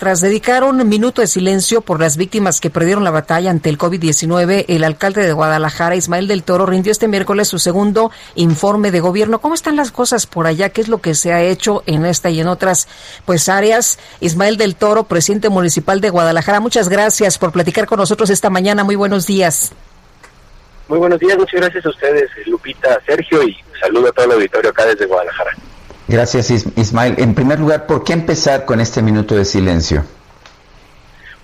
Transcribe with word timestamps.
Tras 0.00 0.22
dedicar 0.22 0.64
un 0.64 0.88
minuto 0.88 1.20
de 1.20 1.26
silencio 1.26 1.82
por 1.82 2.00
las 2.00 2.16
víctimas 2.16 2.62
que 2.62 2.70
perdieron 2.70 3.04
la 3.04 3.10
batalla 3.10 3.50
ante 3.50 3.68
el 3.68 3.76
COVID-19, 3.76 4.64
el 4.68 4.82
alcalde 4.82 5.26
de 5.26 5.34
Guadalajara, 5.34 5.94
Ismael 5.94 6.26
del 6.26 6.42
Toro, 6.42 6.64
rindió 6.64 6.90
este 6.90 7.06
miércoles 7.06 7.48
su 7.48 7.58
segundo 7.58 8.10
informe 8.34 8.92
de 8.92 9.00
gobierno. 9.00 9.42
¿Cómo 9.42 9.54
están 9.54 9.76
las 9.76 9.92
cosas 9.92 10.24
por 10.24 10.46
allá? 10.46 10.70
¿Qué 10.70 10.80
es 10.80 10.88
lo 10.88 11.02
que 11.02 11.14
se 11.14 11.34
ha 11.34 11.42
hecho 11.42 11.82
en 11.84 12.06
esta 12.06 12.30
y 12.30 12.40
en 12.40 12.48
otras 12.48 12.88
pues 13.26 13.50
áreas? 13.50 13.98
Ismael 14.20 14.56
del 14.56 14.74
Toro, 14.74 15.04
presidente 15.04 15.50
municipal 15.50 16.00
de 16.00 16.08
Guadalajara, 16.08 16.60
muchas 16.60 16.88
gracias 16.88 17.36
por 17.36 17.52
platicar 17.52 17.84
con 17.84 17.98
nosotros 17.98 18.30
esta 18.30 18.48
mañana. 18.48 18.84
Muy 18.84 18.96
buenos 18.96 19.26
días. 19.26 19.72
Muy 20.88 20.98
buenos 20.98 21.20
días, 21.20 21.36
muchas 21.36 21.60
gracias 21.60 21.84
a 21.84 21.90
ustedes, 21.90 22.30
Lupita, 22.46 22.98
Sergio, 23.04 23.42
y 23.42 23.54
saludo 23.78 24.08
a 24.08 24.12
todo 24.12 24.24
el 24.24 24.32
auditorio 24.32 24.70
acá 24.70 24.86
desde 24.86 25.04
Guadalajara. 25.04 25.50
Gracias, 26.10 26.50
Ismael. 26.50 27.14
En 27.18 27.36
primer 27.36 27.60
lugar, 27.60 27.86
¿por 27.86 28.02
qué 28.02 28.14
empezar 28.14 28.64
con 28.64 28.80
este 28.80 29.00
minuto 29.00 29.36
de 29.36 29.44
silencio? 29.44 30.04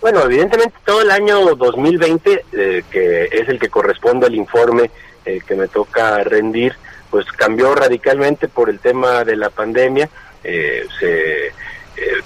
Bueno, 0.01 0.23
evidentemente 0.23 0.74
todo 0.85 1.02
el 1.02 1.10
año 1.13 1.54
2020, 1.54 2.45
eh, 2.52 2.82
que 2.90 3.29
es 3.30 3.49
el 3.49 3.60
que 3.60 3.68
corresponde 3.68 4.27
al 4.27 4.35
informe 4.35 4.90
eh, 5.24 5.40
que 5.46 5.55
me 5.55 5.68
toca 5.68 6.18
rendir, 6.24 6.74
pues 7.13 7.27
cambió 7.30 7.77
radicalmente 7.77 8.49
por 8.49 8.68
el 8.68 8.80
tema 8.80 9.23
de 9.23 9.37
la 9.37 9.51
pandemia. 9.51 10.10
Eh, 10.43 10.85
se 10.99 11.52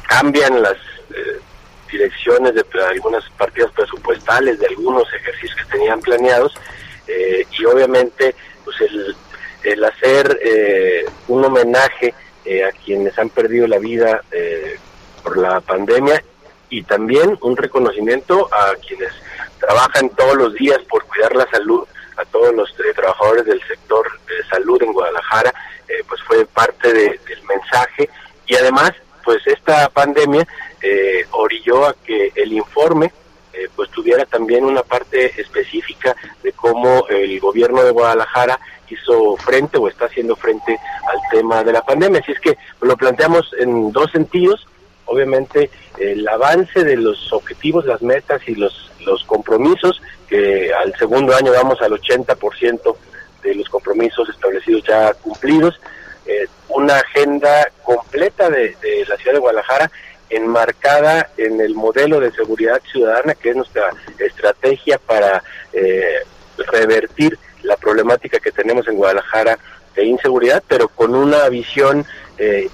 cambian 0.09 0.63
las 0.63 0.77
direcciones 1.93 2.55
de 2.55 2.65
algunas 2.89 3.23
partidas 3.37 3.71
presupuestales, 3.73 4.59
de 4.59 4.67
algunos 4.67 5.05
ejercicios 5.13 5.57
que 5.57 5.77
tenían 5.77 6.01
planeados, 6.01 6.55
y 7.07 7.65
obviamente 7.67 8.35
pues 8.65 8.81
el, 8.81 9.15
el 9.63 9.85
hacer 9.85 10.39
un 11.29 11.45
homenaje 11.45 12.15
eh, 12.45 12.65
a 12.65 12.73
quienes 12.73 13.19
han 13.19 13.29
perdido 13.29 13.67
la 13.67 13.79
vida 13.79 14.23
eh, 14.33 14.79
por 15.23 15.37
la 15.37 15.61
pandemia 15.61 16.23
y 16.71 16.83
también 16.83 17.37
un 17.43 17.57
reconocimiento 17.57 18.49
a 18.53 18.75
quienes 18.77 19.13
trabajan 19.59 20.09
todos 20.11 20.37
los 20.37 20.55
días 20.55 20.79
por 20.89 21.05
cuidar 21.05 21.37
la 21.37 21.47
salud, 21.51 21.87
a 22.17 22.25
todos 22.25 22.55
los 22.55 22.71
eh, 22.71 22.95
trabajadores 22.95 23.45
del 23.45 23.61
sector 23.67 24.07
de 24.27 24.49
salud 24.49 24.83
en 24.83 24.93
Guadalajara, 24.93 25.53
pues 26.09 26.23
fue 26.23 26.47
parte 26.47 26.93
del 26.93 27.43
mensaje. 27.49 28.09
Y 28.47 28.55
además 28.55 28.93
pues 29.25 29.45
esta 29.47 29.89
pandemia 29.89 30.47
orilló 31.33 31.87
a 31.87 31.95
que 31.95 32.33
el 32.37 32.53
informe 32.53 33.13
pues 33.75 33.91
tuviera 33.91 34.25
también 34.25 34.65
una 34.65 34.83
parte 34.83 35.41
específica 35.41 36.17
de 36.43 36.53
cómo 36.53 37.07
el 37.09 37.39
gobierno 37.41 37.83
de 37.83 37.91
Guadalajara 37.91 38.59
hizo 38.95 39.37
frente 39.37 39.79
o 39.79 39.89
está 39.89 40.07
haciendo 40.07 40.37
frente 40.37 40.79
al 41.07 41.19
tema 41.31 41.63
de 41.65 41.73
la 41.73 41.83
pandemia. 41.83 42.21
Así 42.21 42.33
es 42.33 42.41
que 42.41 42.57
lo 42.81 42.97
planteamos 42.97 43.51
en 43.59 43.93
dos 43.93 44.11
sentidos. 44.11 44.67
Obviamente 45.07 45.71
el 45.99 46.27
avance 46.29 46.85
de 46.85 46.97
los 46.97 47.33
objetivos, 47.33 47.85
las 47.85 48.03
metas 48.03 48.41
y 48.47 48.55
los, 48.55 48.89
compromisos, 49.27 50.01
que 50.29 50.73
al 50.73 50.95
segundo 50.97 51.35
año 51.35 51.53
vamos 51.53 51.81
al 51.83 51.93
80% 51.93 52.97
de 53.43 53.55
los 53.55 53.69
compromisos 53.69 54.29
establecidos 54.29 54.85
ya 54.85 55.13
cumplidos. 55.15 55.81
Eh, 56.27 56.47
una 56.69 56.97
agenda 56.97 57.69
completa 57.83 58.51
de, 58.51 58.77
la 59.09 59.17
ciudad 59.17 59.35
de 59.35 59.41
Guadalajara 59.41 59.91
enmarcada 60.29 61.31
en 61.37 61.61
el 61.61 61.75
modelo 61.75 62.21
de 62.21 62.31
seguridad 62.31 62.81
ciudadana, 62.91 63.35
que 63.35 63.51
es 63.51 63.57
nuestra 63.57 63.91
estrategia 64.19 64.99
para 64.99 65.43
eh, 65.73 66.21
revertir 66.57 67.37
la 67.63 67.77
problemática 67.77 68.39
que 68.39 68.53
tenemos 68.53 68.87
en 68.89 68.97
Guadalajara 68.97 69.59
de 69.95 70.05
inseguridad, 70.05 70.63
pero 70.67 70.89
con 70.89 71.15
una 71.15 71.49
visión 71.49 72.05
eh, 72.39 72.69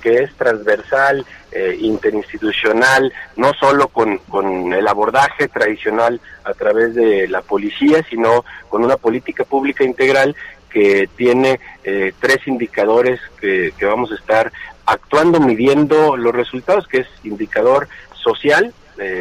que 0.00 0.22
es 0.22 0.34
transversal, 0.34 1.26
eh, 1.52 1.76
interinstitucional, 1.80 3.12
no 3.36 3.52
solo 3.54 3.88
con, 3.88 4.18
con, 4.18 4.72
el 4.72 4.86
abordaje 4.86 5.48
tradicional 5.48 6.20
a 6.44 6.54
través 6.54 6.94
de 6.94 7.28
la 7.28 7.42
policía, 7.42 8.04
sino 8.08 8.44
con 8.68 8.84
una 8.84 8.96
política 8.96 9.44
pública 9.44 9.84
integral 9.84 10.36
que 10.70 11.08
tiene 11.16 11.60
eh, 11.82 12.12
tres 12.20 12.46
indicadores 12.46 13.20
que, 13.40 13.74
que 13.76 13.84
vamos 13.84 14.12
a 14.12 14.14
estar 14.14 14.52
actuando, 14.86 15.40
midiendo 15.40 16.16
los 16.16 16.34
resultados, 16.34 16.86
que 16.86 16.98
es 16.98 17.08
indicador 17.24 17.88
social, 18.14 18.72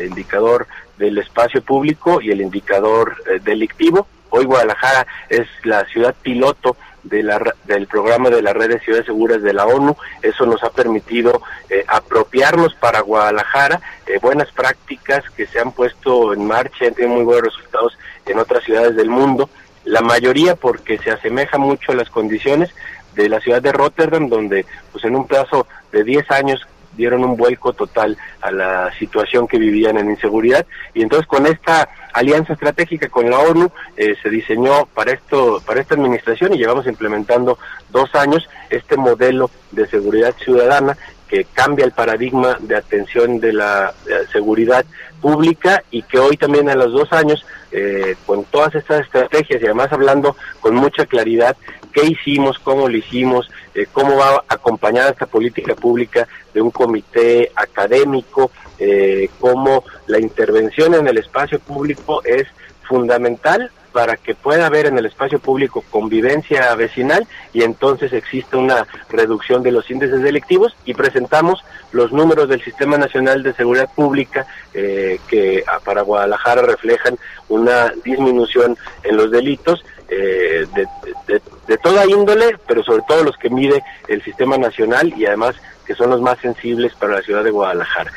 indicador 0.05 0.67
del 0.97 1.19
espacio 1.19 1.61
público 1.61 2.21
y 2.21 2.31
el 2.31 2.41
indicador 2.41 3.15
delictivo 3.43 4.07
Hoy 4.29 4.45
Guadalajara 4.45 5.07
es 5.29 5.47
la 5.63 5.85
ciudad 5.85 6.15
piloto 6.21 6.75
de 7.03 7.23
la, 7.23 7.55
del 7.65 7.87
programa 7.87 8.29
de 8.29 8.41
la 8.41 8.53
red 8.53 8.69
de 8.69 8.79
ciudades 8.79 9.05
seguras 9.05 9.41
de 9.41 9.53
la 9.53 9.65
ONU. 9.65 9.95
Eso 10.21 10.45
nos 10.45 10.63
ha 10.63 10.69
permitido 10.69 11.41
eh, 11.69 11.83
apropiarnos 11.87 12.75
para 12.75 13.01
Guadalajara 13.01 13.81
eh, 14.05 14.19
buenas 14.21 14.51
prácticas 14.51 15.23
que 15.35 15.47
se 15.47 15.59
han 15.59 15.71
puesto 15.71 16.33
en 16.33 16.45
marcha, 16.45 16.85
han 16.85 16.93
tenido 16.93 17.15
muy 17.15 17.23
buenos 17.23 17.53
resultados 17.53 17.97
en 18.25 18.39
otras 18.39 18.63
ciudades 18.63 18.95
del 18.95 19.09
mundo. 19.09 19.49
La 19.85 20.01
mayoría 20.01 20.55
porque 20.55 20.97
se 20.97 21.11
asemeja 21.11 21.57
mucho 21.57 21.91
a 21.91 21.95
las 21.95 22.09
condiciones 22.09 22.69
de 23.15 23.29
la 23.29 23.39
ciudad 23.39 23.61
de 23.61 23.71
Rotterdam, 23.71 24.29
donde 24.29 24.65
pues 24.91 25.03
en 25.05 25.15
un 25.15 25.27
plazo 25.27 25.67
de 25.91 26.03
10 26.03 26.29
años 26.31 26.67
dieron 26.99 27.23
un 27.23 27.37
vuelco 27.37 27.71
total 27.71 28.17
a 28.41 28.51
la 28.51 28.91
situación 28.99 29.47
que 29.47 29.57
vivían 29.57 29.97
en 29.97 30.09
inseguridad. 30.09 30.65
Y 30.93 31.01
entonces 31.01 31.25
con 31.27 31.47
esta 31.47 31.89
alianza 32.13 32.53
estratégica 32.53 33.07
con 33.07 33.29
la 33.29 33.39
ONU 33.39 33.71
eh, 33.95 34.15
se 34.21 34.29
diseñó 34.29 34.85
para 34.93 35.13
esto 35.13 35.61
para 35.65 35.79
esta 35.79 35.95
administración 35.95 36.53
y 36.53 36.57
llevamos 36.57 36.87
implementando 36.87 37.57
dos 37.89 38.13
años 38.15 38.49
este 38.69 38.97
modelo 38.97 39.49
de 39.71 39.87
seguridad 39.87 40.35
ciudadana 40.43 40.97
que 41.29 41.45
cambia 41.45 41.85
el 41.85 41.91
paradigma 41.91 42.57
de 42.59 42.75
atención 42.75 43.39
de 43.39 43.53
la, 43.53 43.93
seguridad 44.31 44.83
pública 45.21 45.83
y 45.91 46.01
que 46.01 46.17
hoy 46.17 46.37
también 46.37 46.69
a 46.69 46.75
los 46.75 46.91
dos 46.91 47.13
años, 47.13 47.45
eh, 47.71 48.15
con 48.25 48.45
todas 48.45 48.73
estas 48.73 49.01
estrategias 49.01 49.61
y 49.61 49.65
además 49.65 49.91
hablando 49.91 50.35
con 50.59 50.73
mucha 50.73 51.05
claridad 51.05 51.55
qué 51.93 52.05
hicimos, 52.05 52.59
cómo 52.59 52.87
lo 52.87 52.97
hicimos, 52.97 53.49
eh, 53.73 53.87
cómo 53.91 54.17
va 54.17 54.43
acompañada 54.47 55.11
esta 55.11 55.25
política 55.25 55.75
pública 55.75 56.27
de 56.53 56.61
un 56.61 56.71
comité 56.71 57.51
académico, 57.55 58.51
eh, 58.77 59.29
cómo 59.39 59.83
la 60.07 60.19
intervención 60.19 60.93
en 60.95 61.07
el 61.07 61.17
espacio 61.17 61.59
público 61.59 62.23
es 62.23 62.47
fundamental 62.87 63.71
para 63.91 64.17
que 64.17 64.35
pueda 64.35 64.67
haber 64.67 64.85
en 64.85 64.97
el 64.97 65.05
espacio 65.05 65.39
público 65.39 65.83
convivencia 65.89 66.73
vecinal 66.75 67.27
y 67.53 67.63
entonces 67.63 68.13
existe 68.13 68.57
una 68.57 68.87
reducción 69.09 69.63
de 69.63 69.71
los 69.71 69.89
índices 69.89 70.21
delictivos 70.21 70.75
y 70.85 70.93
presentamos 70.93 71.63
los 71.91 72.11
números 72.11 72.49
del 72.49 72.63
Sistema 72.63 72.97
Nacional 72.97 73.43
de 73.43 73.53
Seguridad 73.53 73.89
Pública 73.95 74.45
eh, 74.73 75.19
que 75.27 75.63
para 75.83 76.01
Guadalajara 76.01 76.61
reflejan 76.61 77.17
una 77.47 77.91
disminución 78.03 78.77
en 79.03 79.17
los 79.17 79.31
delitos 79.31 79.83
eh, 80.09 80.65
de, 80.73 81.41
de 81.67 81.77
toda 81.77 82.05
índole, 82.05 82.57
pero 82.67 82.83
sobre 82.83 83.03
todo 83.07 83.23
los 83.23 83.37
que 83.37 83.49
mide 83.49 83.83
el 84.07 84.23
Sistema 84.23 84.57
Nacional 84.57 85.13
y 85.15 85.25
además 85.25 85.55
que 85.85 85.95
son 85.95 86.09
los 86.09 86.21
más 86.21 86.39
sensibles 86.39 86.93
para 86.95 87.15
la 87.15 87.21
ciudad 87.21 87.43
de 87.43 87.51
Guadalajara. 87.51 88.11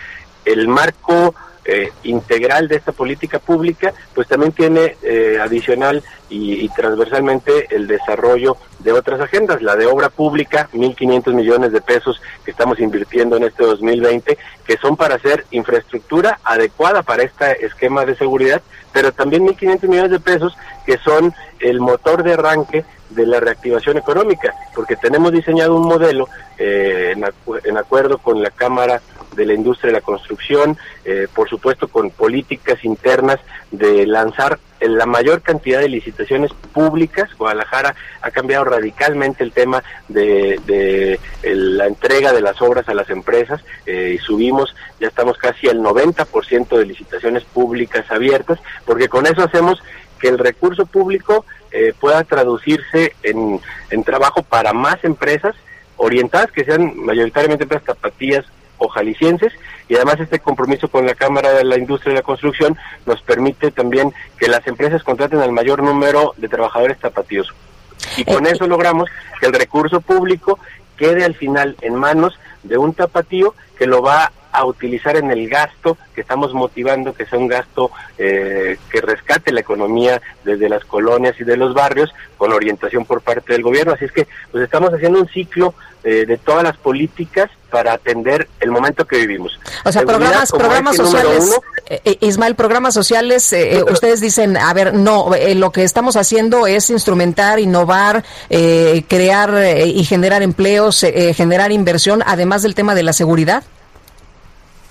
El 0.44 0.69
marco 0.69 1.34
eh, 1.64 1.92
integral 2.02 2.66
de 2.66 2.76
esta 2.76 2.90
política 2.90 3.38
pública, 3.38 3.92
pues 4.14 4.26
también 4.26 4.50
tiene 4.52 4.96
eh, 5.02 5.38
adicional 5.40 6.02
y, 6.28 6.68
transversalmente 6.70 7.66
el 7.74 7.86
desarrollo 7.86 8.56
de 8.78 8.92
otras 8.92 9.20
agendas, 9.20 9.62
la 9.62 9.76
de 9.76 9.86
obra 9.86 10.08
pública, 10.08 10.68
1.500 10.72 11.34
millones 11.34 11.72
de 11.72 11.80
pesos 11.82 12.20
que 12.44 12.50
estamos 12.50 12.80
invirtiendo 12.80 13.36
en 13.36 13.44
este 13.44 13.62
2020, 13.64 14.38
que 14.64 14.76
son 14.78 14.96
para 14.96 15.16
hacer 15.16 15.44
infraestructura 15.50 16.40
adecuada 16.42 17.02
para 17.02 17.22
este 17.22 17.64
esquema 17.64 18.06
de 18.06 18.16
seguridad, 18.16 18.62
pero 18.92 19.12
también 19.12 19.46
1.500 19.46 19.88
millones 19.88 20.10
de 20.10 20.20
pesos 20.20 20.56
que 20.86 20.96
son 20.98 21.34
el 21.60 21.80
motor 21.80 22.22
de 22.22 22.32
arranque 22.32 22.84
de 23.10 23.26
la 23.26 23.38
reactivación 23.38 23.98
económica, 23.98 24.54
porque 24.74 24.96
tenemos 24.96 25.32
diseñado 25.32 25.76
un 25.76 25.86
modelo 25.86 26.28
eh, 26.58 27.12
en, 27.14 27.24
en 27.64 27.76
acuerdo 27.76 28.18
con 28.18 28.42
la 28.42 28.50
Cámara 28.50 29.02
de 29.34 29.46
la 29.46 29.55
industria 29.55 29.88
de 29.88 29.99
la 29.99 30.05
construcción, 30.05 30.76
eh, 31.05 31.26
por 31.34 31.49
supuesto 31.49 31.88
con 31.88 32.11
políticas 32.11 32.84
internas 32.84 33.38
de 33.70 34.06
lanzar 34.06 34.58
la 34.81 35.06
mayor 35.06 35.43
cantidad 35.43 35.81
de 35.81 35.88
licitaciones 35.88 36.52
públicas. 36.73 37.31
Guadalajara 37.37 37.94
ha 38.20 38.31
cambiado 38.31 38.64
radicalmente 38.64 39.44
el 39.44 39.52
tema 39.52 39.82
de, 40.08 41.19
la 41.43 41.87
entrega 41.87 42.32
de 42.32 42.40
las 42.40 42.61
obras 42.61 42.88
a 42.88 42.94
las 42.94 43.08
empresas 43.11 43.62
eh, 43.87 44.17
y 44.17 44.19
subimos, 44.19 44.75
ya 45.00 45.08
estamos 45.08 45.38
casi 45.38 45.69
al 45.69 45.81
90% 45.81 46.76
de 46.76 46.87
licitaciones 46.87 47.44
públicas 47.44 48.11
abiertas, 48.11 48.58
porque 48.84 49.08
con 49.08 49.26
eso 49.26 49.43
hacemos 49.43 49.82
que 50.19 50.29
el 50.29 50.38
recurso 50.38 50.87
público 50.87 51.44
eh, 51.70 51.94
pueda 51.99 52.23
traducirse 52.25 53.14
en, 53.23 53.61
en 53.90 54.05
trabajo 54.05 54.43
para 54.43 54.73
más 54.73 55.02
empresas 55.05 55.55
orientadas 55.96 56.50
que 56.52 56.64
sean 56.64 56.96
mayoritariamente 56.96 57.64
empresas 57.64 57.87
tapatías 57.87 58.44
o 58.82 58.88
jaliscienses 58.88 59.52
y 59.88 59.94
además 59.94 60.20
este 60.20 60.40
compromiso 60.40 60.88
con 60.88 61.06
la 61.06 61.14
Cámara 61.14 61.52
de 61.52 61.64
la 61.64 61.79
Industria 61.79 62.12
de 62.12 62.19
la 62.20 62.25
Construcción 62.25 62.76
nos 63.06 63.23
permite 63.23 63.70
también 63.70 64.12
que 64.38 64.49
las 64.49 64.67
empresas 64.67 65.02
contraten 65.02 65.40
al 65.40 65.52
mayor 65.52 65.82
número 65.82 66.34
de 66.37 66.49
trabajadores 66.49 66.99
tapatíos. 66.99 67.52
Y 68.17 68.25
con 68.25 68.46
eso 68.46 68.67
logramos 68.67 69.08
que 69.40 69.46
el 69.46 69.52
recurso 69.52 70.00
público 70.00 70.58
quede 70.96 71.25
al 71.25 71.34
final 71.34 71.76
en 71.81 71.94
manos 71.94 72.38
de 72.62 72.79
un 72.79 72.94
tapatío 72.94 73.55
que 73.82 73.88
lo 73.88 74.00
va 74.00 74.31
a 74.52 74.64
utilizar 74.64 75.17
en 75.17 75.29
el 75.32 75.49
gasto 75.49 75.99
que 76.14 76.20
estamos 76.20 76.55
motivando, 76.55 77.12
que 77.14 77.26
sea 77.26 77.37
un 77.37 77.49
gasto 77.49 77.90
eh, 78.17 78.79
que 78.93 79.00
rescate 79.00 79.50
la 79.50 79.58
economía 79.58 80.23
desde 80.44 80.69
las 80.69 80.84
colonias 80.84 81.34
y 81.40 81.43
de 81.43 81.56
los 81.56 81.75
barrios 81.75 82.14
con 82.37 82.52
orientación 82.52 83.05
por 83.05 83.23
parte 83.23 83.55
del 83.55 83.62
gobierno. 83.62 83.94
Así 83.94 84.05
es 84.05 84.12
que 84.12 84.29
pues 84.52 84.62
estamos 84.62 84.94
haciendo 84.94 85.19
un 85.19 85.26
ciclo 85.26 85.75
eh, 86.05 86.26
de 86.26 86.37
todas 86.37 86.62
las 86.62 86.76
políticas 86.76 87.50
para 87.73 87.94
atender 87.94 88.46
el 88.61 88.70
momento 88.70 89.05
que 89.05 89.17
vivimos. 89.17 89.58
O 89.84 89.90
sea, 89.90 90.02
programas, 90.02 90.52
programas 90.52 90.94
sociales, 90.94 91.61
eh, 91.88 92.19
Ismael, 92.20 92.55
programas 92.55 92.94
sociales, 92.94 93.52
ustedes 93.90 94.20
dicen, 94.20 94.56
a 94.56 94.73
ver, 94.75 94.94
no, 94.94 95.31
lo 95.56 95.73
que 95.73 95.82
estamos 95.82 96.14
haciendo 96.14 96.69
es 96.69 96.88
instrumentar, 96.90 97.58
innovar, 97.58 98.23
crear 98.49 99.76
y 99.87 100.05
generar 100.05 100.43
empleos, 100.43 101.05
generar 101.34 101.73
inversión, 101.73 102.23
además 102.25 102.62
del 102.62 102.76
tema 102.76 102.94
de 102.94 103.02
la 103.02 103.12
seguridad. 103.12 103.64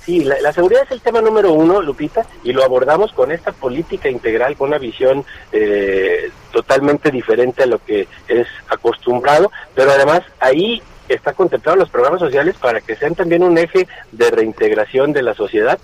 Sí, 0.06 0.24
la, 0.24 0.52
seguridad 0.52 0.84
es 0.84 0.92
el 0.92 1.02
tema 1.02 1.22
número 1.22 1.54
uno, 1.54 1.80
Lupita, 1.80 2.26
y 2.44 2.54
lo 2.54 2.64
abordamos 2.64 3.12
con 3.14 3.32
esta 3.32 3.52
política 3.52 4.10
integral, 4.10 4.58
con 4.58 4.70
una 4.70 4.80
visión 4.80 5.24
eh, 5.52 6.32
totalmente 6.52 7.12
diferente 7.12 7.64
a 7.64 7.68
lo 7.68 7.84
que 7.86 8.08
es 8.28 8.48
acostumbrado, 8.68 9.52
pero 9.76 9.92
además 9.92 10.22
ahí 10.40 10.82
está 11.08 11.34
contemplado 11.34 11.78
los 11.78 11.90
programas 11.90 12.20
sociales 12.20 12.56
para 12.60 12.82
que 12.82 12.96
sean 12.96 13.14
también 13.14 13.44
un 13.44 13.58
eje 13.60 13.88
de 14.12 14.32
reintegración 14.32 15.14
de 15.14 15.22
la 15.22 15.36
sociedad. 15.36 15.78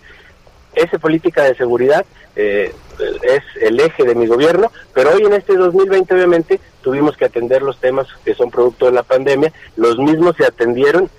Esa 0.73 0.97
política 0.97 1.43
de 1.43 1.55
seguridad 1.55 2.03
eh, 2.35 2.73
es 3.21 3.43
el 3.61 3.79
eje 3.79 4.03
de 4.03 4.15
mi 4.15 4.25
gobierno, 4.25 4.71
pero 4.95 5.11
hoy 5.11 5.23
en 5.25 5.33
este 5.33 5.55
2020 5.55 6.15
obviamente 6.15 6.59
tuvimos 6.81 7.15
que 7.17 7.25
atender 7.25 7.61
los 7.61 7.79
temas 7.79 8.07
que 8.25 8.33
son 8.33 8.49
producto 8.49 8.87
de 8.87 8.93
la 8.93 9.03
pandemia, 9.03 9.53
los 9.75 9.97
mismos 9.99 10.35
se 10.37 10.45
atendieron 10.45 11.09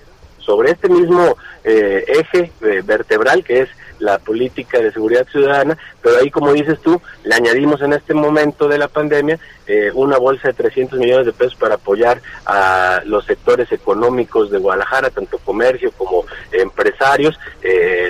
sobre 0.49 0.71
este 0.71 0.89
mismo 0.89 1.37
eh, 1.63 2.03
eje 2.07 2.51
eh, 2.63 2.81
vertebral 2.83 3.43
que 3.43 3.61
es 3.61 3.69
la 3.99 4.17
política 4.17 4.79
de 4.79 4.91
seguridad 4.91 5.27
ciudadana, 5.27 5.77
pero 6.01 6.17
ahí 6.17 6.31
como 6.31 6.53
dices 6.53 6.79
tú, 6.79 6.99
le 7.23 7.35
añadimos 7.35 7.81
en 7.83 7.93
este 7.93 8.15
momento 8.15 8.67
de 8.67 8.79
la 8.79 8.87
pandemia 8.87 9.37
eh, 9.67 9.91
una 9.93 10.17
bolsa 10.17 10.47
de 10.47 10.55
300 10.55 10.97
millones 10.97 11.27
de 11.27 11.33
pesos 11.33 11.53
para 11.55 11.75
apoyar 11.75 12.19
a 12.47 13.01
los 13.05 13.25
sectores 13.25 13.71
económicos 13.71 14.49
de 14.49 14.57
Guadalajara, 14.57 15.11
tanto 15.11 15.37
comercio 15.37 15.91
como 15.91 16.25
empresarios. 16.51 17.37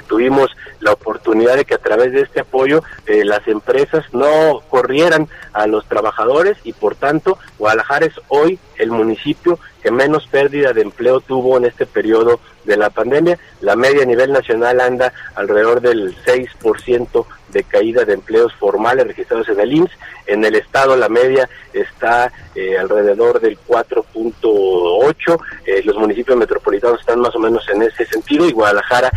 tuvimos 0.08 0.50
la 0.80 0.94
oportunidad 0.94 1.19
de 1.30 1.66
que 1.66 1.76
a 1.76 1.80
través 1.80 2.12
de 2.12 2.22
este 2.22 2.42
apoyo 2.42 2.84
las 3.06 3.48
empresas 3.48 4.04
no 4.14 4.62
corrieran 4.70 5.28
a 5.54 5.68
los 5.68 5.86
trabajadores 5.88 6.58
y 6.64 6.74
por 6.74 6.96
tanto 6.96 7.38
Guadalajara 7.58 8.08
es 8.08 8.20
hoy 8.30 8.60
el 8.78 8.92
municipio 8.92 9.60
que 9.82 9.92
menos 9.92 10.28
pérdida 10.28 10.74
de 10.74 10.82
empleo 10.82 11.22
tuvo 11.22 11.58
en 11.58 11.66
este 11.66 11.86
periodo 11.86 12.40
de 12.66 12.78
la 12.78 12.90
pandemia. 12.90 13.40
La 13.62 13.76
media 13.76 14.04
a 14.04 14.06
nivel 14.06 14.32
nacional 14.32 14.80
anda 14.82 15.14
alrededor 15.36 15.82
del 15.82 16.16
6% 16.26 17.26
de 17.50 17.64
caída 17.64 18.06
de 18.06 18.14
empleos 18.14 18.54
formales 18.56 19.08
registrados 19.08 19.50
en 19.50 19.60
el 19.60 19.74
IMSS. 19.74 19.92
En 20.28 20.46
el 20.46 20.56
estado 20.56 20.96
la 20.96 21.10
media 21.10 21.50
está 21.74 22.32
eh, 22.56 22.78
alrededor 22.78 23.40
del 23.40 23.58
4.8. 23.68 25.40
Eh, 25.66 25.82
los 25.84 25.98
municipios 25.98 26.38
metropolitanos 26.38 27.00
están 27.00 27.20
más 27.20 27.36
o 27.36 27.40
menos 27.40 27.68
en 27.70 27.82
ese 27.82 28.06
sentido 28.06 28.48
y 28.48 28.52
Guadalajara 28.52 29.12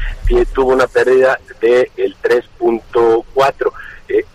tuvo 0.55 0.73
una 0.73 0.87
pérdida 0.87 1.39
del 2.03 2.17
3.4 2.23 3.73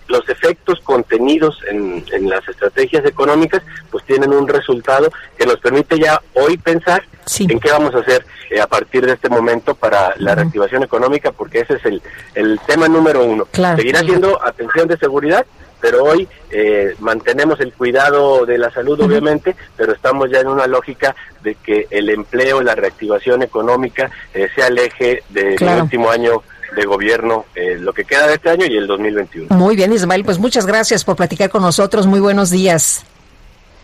los 0.08 0.28
efectos 0.30 0.80
contenidos 0.82 1.60
en, 1.70 2.04
las 2.30 2.48
estrategias 2.48 3.06
económicas 3.06 3.62
pues 3.92 4.04
tienen 4.06 4.34
un 4.34 4.48
resultado 4.48 5.12
que 5.38 5.46
nos 5.46 5.60
permite 5.60 6.00
ya 6.00 6.22
hoy 6.34 6.58
pensar 6.58 7.04
en 7.38 7.60
qué 7.60 7.72
vamos 7.72 7.94
a 7.94 8.00
hacer 8.00 8.26
eh, 8.50 8.62
a 8.62 8.68
partir 8.68 9.06
de 9.06 9.14
este 9.14 9.30
momento 9.30 9.76
para 9.76 10.14
la 10.18 10.36
reactivación 10.36 10.84
económica 10.84 11.32
porque 11.32 11.60
ese 11.60 11.76
es 11.76 11.86
el, 11.86 12.02
el 12.36 12.60
tema 12.66 12.88
número 12.88 13.24
uno. 13.24 13.48
Seguirá 13.54 14.00
siendo 14.00 14.44
atención 14.44 14.88
de 14.88 14.98
seguridad, 14.98 15.46
pero 15.80 16.04
hoy 16.04 16.28
eh, 16.50 16.96
mantenemos 17.00 17.60
el 17.60 17.74
cuidado 17.74 18.46
de 18.46 18.58
la 18.58 18.72
salud, 18.72 19.00
obviamente, 19.02 19.56
pero 19.76 19.94
estamos 19.94 20.30
ya 20.32 20.40
en 20.40 20.48
una 20.48 20.68
lógica 20.68 21.16
de 21.44 21.56
que 21.56 21.88
el 21.90 22.10
empleo, 22.10 22.62
la 22.62 22.76
reactivación 22.76 23.44
económica 23.44 24.10
eh, 24.34 24.48
sea 24.56 24.68
el 24.68 24.78
eje 24.78 25.24
del 25.30 25.58
último 25.82 26.10
año 26.10 26.44
de 26.76 26.86
gobierno 26.86 27.46
eh, 27.56 27.78
lo 27.80 27.94
que 27.94 28.04
queda 28.04 28.28
de 28.28 28.36
este 28.36 28.50
año 28.50 28.66
y 28.66 28.78
el 28.78 28.88
2021. 28.88 29.56
Muy 29.56 29.76
bien, 29.76 29.94
Ismael, 29.94 30.24
pues 30.24 30.38
muchas 30.38 30.66
gracias 30.66 31.04
por 31.04 31.16
platicar 31.16 31.50
con 31.50 31.62
nosotros. 31.62 32.08
Muy 32.08 32.20
buenos 32.20 32.50
días. 32.50 33.06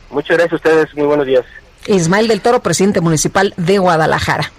Muchas 0.10 0.38
gracias 0.38 0.54
a 0.54 0.56
ustedes, 0.56 0.96
muy 0.96 1.08
buenos 1.08 1.26
días. 1.26 1.46
Ismael 1.88 2.28
del 2.28 2.42
Toro, 2.42 2.62
presidente 2.62 3.02
municipal 3.02 3.54
de 3.58 3.78
Guadalajara. 3.78 4.52